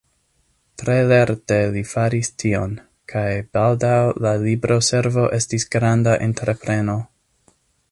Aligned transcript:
Tre 0.81 0.93
lerte 1.09 1.59
li 1.75 1.83
faris 1.89 2.31
tion, 2.43 2.73
kaj 3.13 3.27
baldaŭ 3.59 4.01
la 4.27 4.33
libro-servo 4.47 5.29
estis 5.41 5.69
granda 5.77 6.19
entrepreno. 6.31 6.99